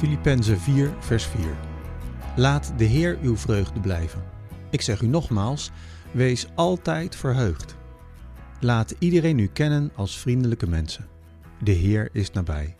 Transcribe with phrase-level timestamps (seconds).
[0.00, 1.56] Filippenzen 4, vers 4.
[2.36, 4.24] Laat de Heer uw vreugde blijven.
[4.70, 5.70] Ik zeg u nogmaals,
[6.12, 7.76] wees altijd verheugd.
[8.60, 11.08] Laat iedereen u kennen als vriendelijke mensen.
[11.62, 12.76] De Heer is nabij.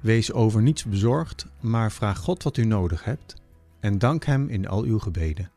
[0.00, 3.34] Wees over niets bezorgd, maar vraag God wat u nodig hebt
[3.80, 5.50] en dank Hem in al uw gebeden.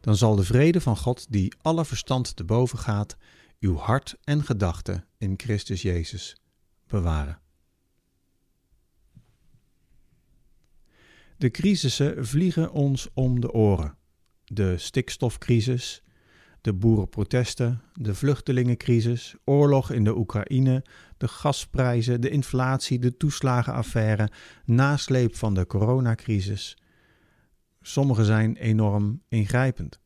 [0.00, 3.16] Dan zal de vrede van God, die alle verstand te boven gaat,
[3.60, 6.36] uw hart en gedachten in Christus Jezus
[6.86, 7.38] bewaren.
[11.40, 13.96] De crisissen vliegen ons om de oren.
[14.44, 16.02] De stikstofcrisis,
[16.60, 20.84] de boerenprotesten, de vluchtelingencrisis, oorlog in de Oekraïne,
[21.16, 24.30] de gasprijzen, de inflatie, de toeslagenaffaire,
[24.64, 26.76] nasleep van de coronacrisis.
[27.80, 30.00] Sommige zijn enorm ingrijpend.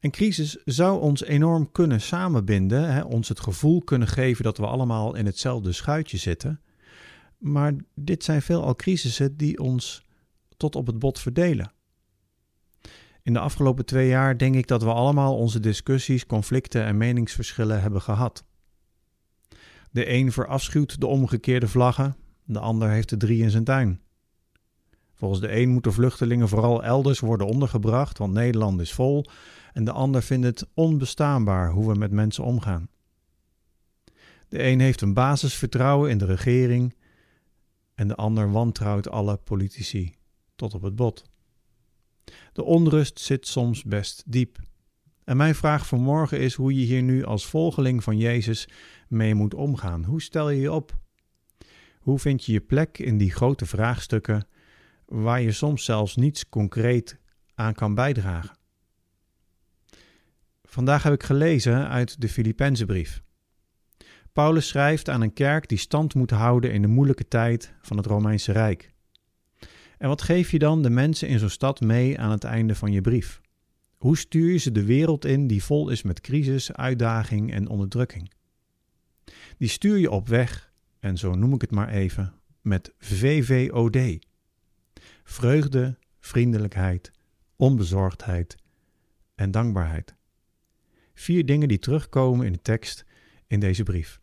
[0.00, 4.66] Een crisis zou ons enorm kunnen samenbinden, hè, ons het gevoel kunnen geven dat we
[4.66, 6.60] allemaal in hetzelfde schuitje zitten.
[7.38, 10.10] Maar dit zijn veelal crisissen die ons
[10.62, 11.72] tot op het bot verdelen.
[13.22, 17.80] In de afgelopen twee jaar denk ik dat we allemaal onze discussies, conflicten en meningsverschillen
[17.80, 18.44] hebben gehad.
[19.90, 24.00] De een verafschuwt de omgekeerde vlaggen, de ander heeft de drie in zijn tuin.
[25.14, 29.24] Volgens de een moeten vluchtelingen vooral elders worden ondergebracht, want Nederland is vol,
[29.72, 32.88] en de ander vindt het onbestaanbaar hoe we met mensen omgaan.
[34.48, 36.94] De een heeft een basisvertrouwen in de regering
[37.94, 40.20] en de ander wantrouwt alle politici
[40.62, 41.24] tot op het bot.
[42.52, 44.58] De onrust zit soms best diep.
[45.24, 48.68] En mijn vraag vanmorgen is hoe je hier nu als volgeling van Jezus
[49.08, 50.04] mee moet omgaan.
[50.04, 50.98] Hoe stel je je op?
[51.98, 54.46] Hoe vind je je plek in die grote vraagstukken
[55.06, 57.18] waar je soms zelfs niets concreet
[57.54, 58.56] aan kan bijdragen?
[60.62, 63.22] Vandaag heb ik gelezen uit de Filippenzenbrief.
[64.32, 68.06] Paulus schrijft aan een kerk die stand moet houden in de moeilijke tijd van het
[68.06, 68.91] Romeinse Rijk.
[70.02, 72.92] En wat geef je dan de mensen in zo'n stad mee aan het einde van
[72.92, 73.40] je brief?
[73.96, 78.32] Hoe stuur je ze de wereld in die vol is met crisis, uitdaging en onderdrukking?
[79.58, 84.26] Die stuur je op weg, en zo noem ik het maar even, met VVOD.
[85.24, 87.10] Vreugde, vriendelijkheid,
[87.56, 88.56] onbezorgdheid
[89.34, 90.14] en dankbaarheid.
[91.14, 93.04] Vier dingen die terugkomen in de tekst
[93.46, 94.20] in deze brief.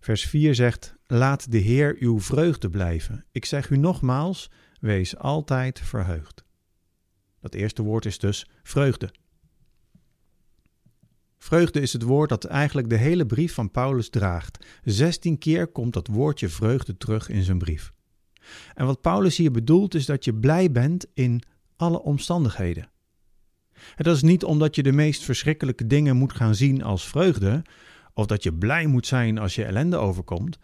[0.00, 3.24] Vers 4 zegt: Laat de Heer uw vreugde blijven.
[3.30, 6.44] Ik zeg u nogmaals, wees altijd verheugd.
[7.40, 9.10] Dat eerste woord is dus vreugde.
[11.38, 14.66] Vreugde is het woord dat eigenlijk de hele brief van Paulus draagt.
[14.84, 17.92] Zestien keer komt dat woordje vreugde terug in zijn brief.
[18.74, 21.42] En wat Paulus hier bedoelt is dat je blij bent in
[21.76, 22.90] alle omstandigheden.
[23.94, 27.62] Het is niet omdat je de meest verschrikkelijke dingen moet gaan zien als vreugde,
[28.14, 30.58] of dat je blij moet zijn als je ellende overkomt.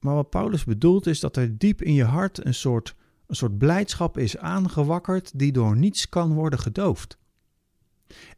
[0.00, 2.94] Maar wat Paulus bedoelt is dat er diep in je hart een soort,
[3.26, 7.18] een soort blijdschap is aangewakkerd die door niets kan worden gedoofd.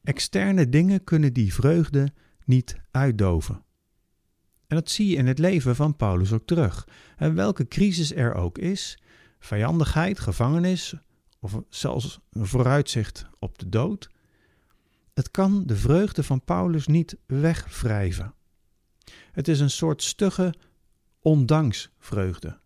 [0.03, 2.13] Externe dingen kunnen die vreugde
[2.45, 3.63] niet uitdoven.
[4.67, 6.89] En dat zie je in het leven van Paulus ook terug.
[7.17, 8.99] En welke crisis er ook is,
[9.39, 10.95] vijandigheid, gevangenis
[11.41, 14.11] of zelfs een vooruitzicht op de dood,
[15.15, 18.35] het kan de vreugde van Paulus niet wegwrijven.
[19.35, 20.55] Het is een soort stugge
[21.21, 22.59] ondanksvreugde.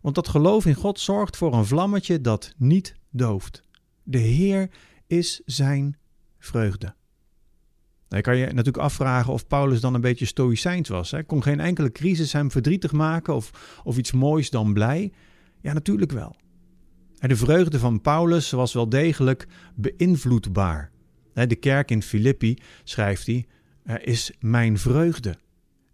[0.00, 3.62] Want dat geloof in God zorgt voor een vlammetje dat niet dooft.
[4.02, 4.70] De Heer
[5.06, 5.96] is zijn
[6.38, 6.94] vreugde.
[8.08, 11.10] Je kan je natuurlijk afvragen of Paulus dan een beetje stoïcijns was.
[11.10, 15.12] Hij kon geen enkele crisis hem verdrietig maken of, of iets moois dan blij.
[15.60, 16.36] Ja, natuurlijk wel.
[17.14, 20.90] De vreugde van Paulus was wel degelijk beïnvloedbaar.
[21.32, 23.46] De kerk in Filippi, schrijft hij,
[24.04, 25.36] is mijn vreugde.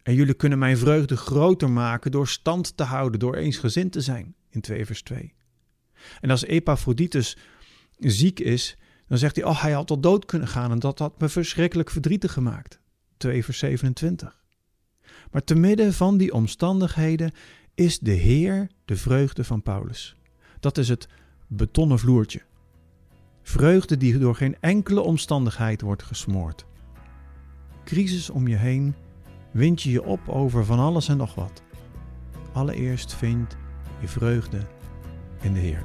[0.08, 4.34] En jullie kunnen mijn vreugde groter maken door stand te houden, door eensgezind te zijn.
[4.50, 5.34] In 2 vers 2.
[6.20, 7.36] En als Epaphroditus
[7.98, 8.76] ziek is,
[9.06, 11.90] dan zegt hij, oh hij had tot dood kunnen gaan en dat had me verschrikkelijk
[11.90, 12.80] verdrietig gemaakt.
[13.16, 14.42] 2 vers 27.
[15.30, 17.32] Maar te midden van die omstandigheden
[17.74, 20.16] is de Heer de vreugde van Paulus.
[20.60, 21.08] Dat is het
[21.46, 22.42] betonnen vloertje.
[23.42, 26.66] Vreugde die door geen enkele omstandigheid wordt gesmoord.
[27.84, 28.94] Crisis om je heen
[29.50, 31.62] wind je je op over van alles en nog wat.
[32.52, 33.56] Allereerst vind
[34.00, 34.58] je vreugde
[35.40, 35.84] in de Heer.